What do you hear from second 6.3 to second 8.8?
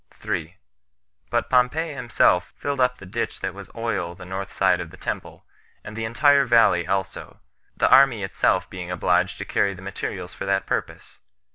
valley also, the army itself